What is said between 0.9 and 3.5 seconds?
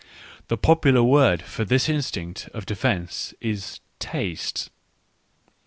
word for this instinct of defence